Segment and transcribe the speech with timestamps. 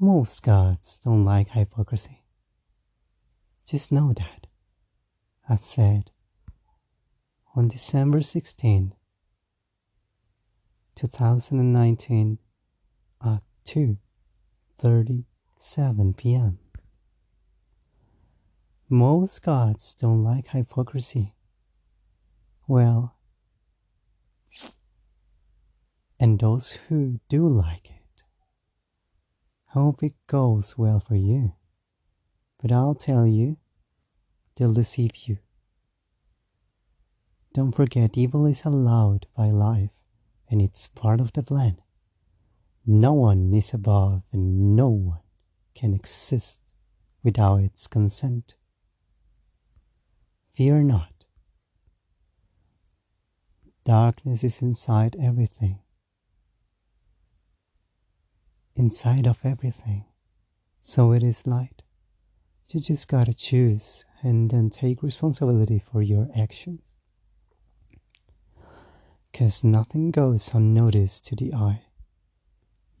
[0.00, 2.22] Most gods don't like hypocrisy.
[3.66, 4.46] Just know that.
[5.48, 6.12] I said
[7.56, 8.94] on December 16,
[10.94, 12.38] 2019
[13.24, 16.60] at 2:37 p.m.
[18.88, 21.34] Most gods don't like hypocrisy.
[22.68, 23.16] Well,
[26.20, 27.97] and those who do like it,
[29.78, 31.52] hope it goes well for you.
[32.60, 33.56] But I'll tell you,
[34.56, 35.38] they'll deceive you.
[37.54, 39.90] Don't forget, evil is allowed by life,
[40.50, 41.78] and it's part of the plan.
[42.84, 45.20] No one is above, and no one
[45.74, 46.58] can exist
[47.22, 48.54] without its consent.
[50.54, 51.12] Fear not.
[53.84, 55.78] Darkness is inside everything.
[58.78, 60.04] Inside of everything.
[60.80, 61.82] So it is light.
[62.68, 66.82] You just gotta choose and then take responsibility for your actions.
[69.32, 71.82] Because nothing goes unnoticed to the eye.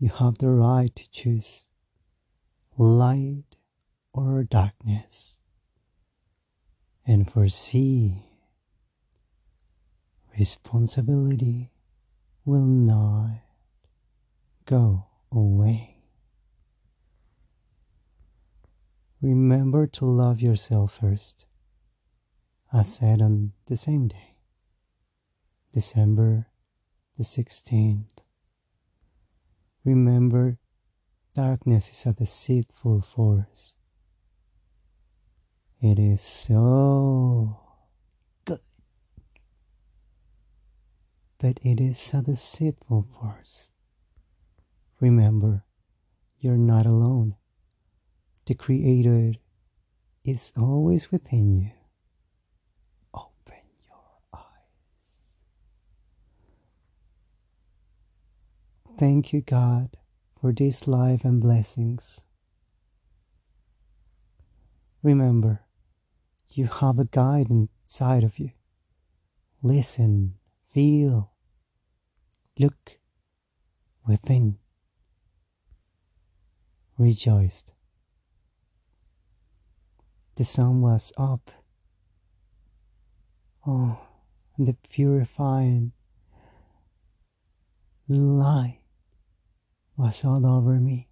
[0.00, 1.68] You have the right to choose
[2.76, 3.54] light
[4.12, 5.38] or darkness
[7.06, 8.24] and foresee
[10.36, 11.70] responsibility
[12.44, 13.42] will not
[14.66, 15.96] go away.
[19.20, 21.44] Remember to love yourself first.
[22.72, 24.36] I said on the same day,
[25.74, 26.46] December
[27.16, 28.18] the 16th.
[29.84, 30.58] Remember,
[31.34, 33.74] darkness is a deceitful force.
[35.80, 37.58] It is so
[38.44, 38.60] good,
[41.38, 43.72] but it is a deceitful force.
[45.00, 45.64] Remember,
[46.38, 47.36] you're not alone.
[48.46, 49.34] The Creator
[50.24, 51.70] is always within you.
[53.14, 54.42] Open your eyes.
[58.98, 59.96] Thank you, God,
[60.40, 62.20] for this life and blessings.
[65.02, 65.62] Remember,
[66.48, 68.50] you have a guide inside of you.
[69.62, 70.34] Listen,
[70.72, 71.30] feel,
[72.58, 72.98] look
[74.06, 74.58] within.
[76.98, 77.72] Rejoiced.
[80.34, 81.50] The sun was up.
[83.64, 84.00] Oh,
[84.58, 85.92] the purifying
[88.08, 88.80] light
[89.96, 91.08] was all over me.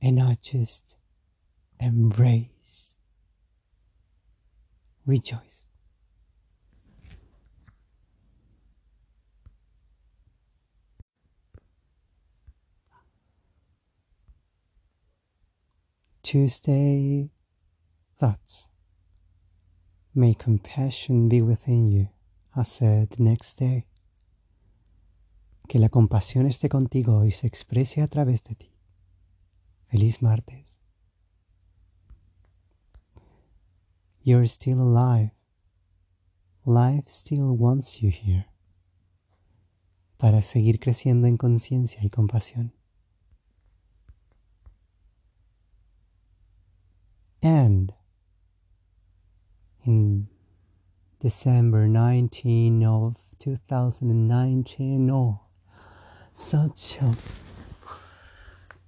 [0.00, 0.94] And I just
[1.80, 2.98] embraced,
[5.06, 5.67] rejoice.
[16.30, 17.30] Tuesday
[18.18, 18.68] thoughts.
[20.14, 22.10] May compassion be within you,
[22.54, 23.86] I said the next day.
[25.66, 28.74] Que la compasión esté contigo y se exprese a través de ti.
[29.86, 30.78] Feliz martes.
[34.22, 35.30] You're still alive.
[36.66, 38.44] Life still wants you here.
[40.18, 42.77] Para seguir creciendo en conciencia y compasión.
[49.88, 50.28] In
[51.18, 55.40] December 19 of 2019, oh,
[56.34, 57.16] such a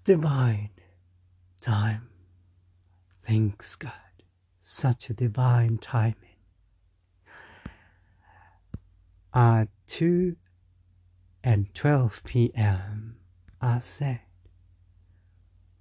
[0.04, 0.68] divine
[1.62, 2.06] time.
[3.22, 3.92] Thanks God,
[4.60, 6.36] such a divine timing.
[9.32, 10.36] At 2
[11.42, 13.16] and 12 p.m.,
[13.62, 14.20] I said,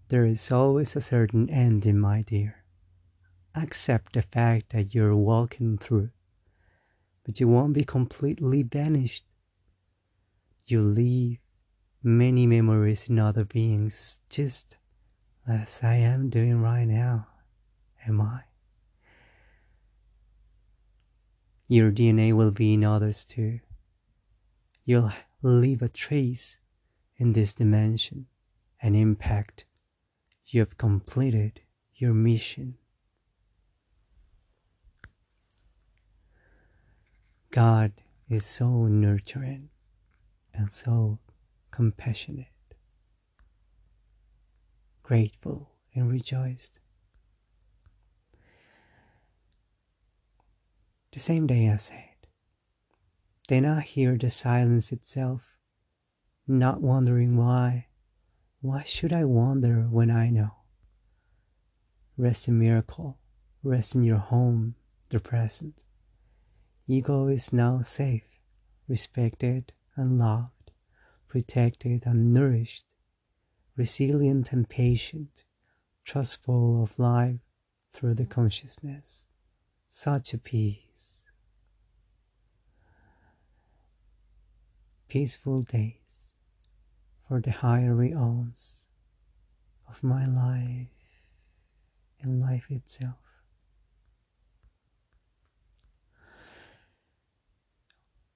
[0.07, 2.58] There is always a certain ending, my dear.
[3.61, 6.11] Accept the fact that you're walking through,
[7.25, 9.25] but you won't be completely banished.
[10.65, 11.39] You leave
[12.01, 14.77] many memories in other beings, just
[15.45, 17.27] as I am doing right now.
[18.07, 18.43] Am I?
[21.67, 23.59] Your DNA will be in others too.
[24.85, 25.11] You'll
[25.41, 26.57] leave a trace
[27.17, 28.27] in this dimension,
[28.81, 29.65] an impact.
[30.45, 31.59] You have completed
[31.93, 32.77] your mission.
[37.51, 37.93] God
[38.29, 39.69] is so nurturing
[40.53, 41.17] and so
[41.71, 42.47] compassionate,
[45.01, 46.79] grateful and rejoiced.
[51.11, 52.27] The same day I said,
[53.47, 55.57] Then I hear the silence itself,
[56.47, 57.87] not wondering why.
[58.61, 60.51] Why should I wonder when I know?
[62.15, 63.17] Rest in miracle,
[63.63, 64.75] rest in your home,
[65.09, 65.73] the present.
[66.91, 68.41] Ego is now safe,
[68.87, 70.71] respected and loved,
[71.27, 72.85] protected and nourished,
[73.77, 75.43] resilient and patient,
[76.03, 77.41] trustful of life
[77.93, 79.25] through the consciousness.
[79.87, 80.89] Such a peace.
[85.09, 86.31] peaceful days
[87.27, 88.87] for the higher realms
[89.87, 90.87] of my life
[92.21, 93.28] and life itself.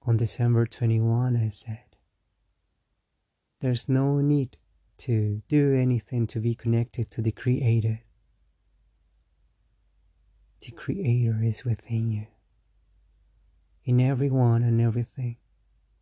[0.05, 1.95] On December 21, I said,
[3.61, 4.57] There's no need
[4.97, 8.01] to do anything to be connected to the Creator.
[10.59, 12.27] The Creator is within you,
[13.85, 15.37] in everyone and everything.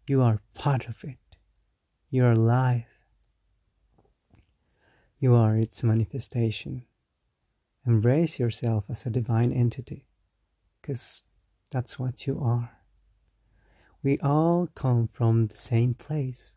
[0.08, 1.20] You are part of it.
[2.10, 2.86] You are alive.
[5.20, 6.86] You are its manifestation.
[7.86, 10.08] Embrace yourself as a divine entity,
[10.82, 11.22] because
[11.70, 12.81] that's what you are.
[14.04, 16.56] We all come from the same place,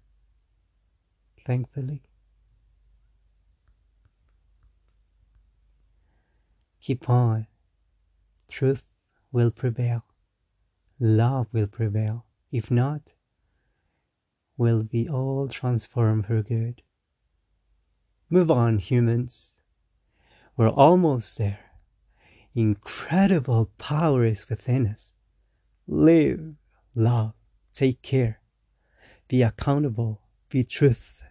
[1.46, 2.02] thankfully.
[6.80, 7.46] Keep on.
[8.48, 8.84] Truth
[9.32, 10.04] will prevail.
[11.00, 12.24] Love will prevail.
[12.52, 13.12] If not,
[14.56, 16.82] will we all transform for good.
[18.30, 19.54] Move on, humans.
[20.56, 21.58] We're almost there.
[22.54, 25.12] Incredible power is within us.
[25.86, 26.54] Live,
[26.94, 27.34] love,
[27.72, 28.40] take care.
[29.28, 31.22] Be accountable, be truth.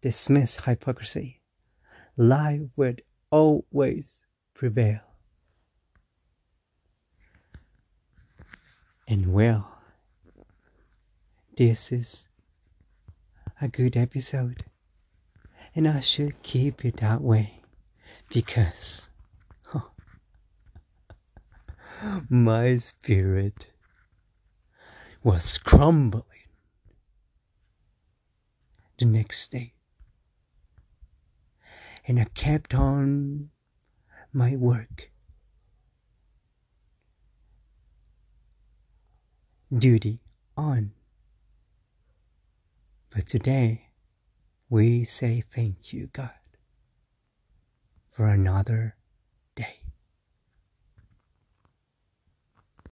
[0.00, 1.40] Dismiss hypocrisy.
[2.16, 4.22] Life would always
[4.54, 5.00] prevail.
[9.06, 9.78] And well,
[11.56, 12.28] this is
[13.60, 14.64] a good episode.
[15.74, 17.62] And I should keep it that way
[18.28, 19.08] because
[22.28, 23.68] my spirit
[25.22, 26.24] was crumbling
[28.98, 29.74] the next day.
[32.06, 33.50] And I kept on
[34.32, 35.10] my work.
[39.76, 40.20] Duty
[40.56, 40.92] on.
[43.10, 43.88] But today,
[44.70, 46.30] we say thank you, God,
[48.10, 48.97] for another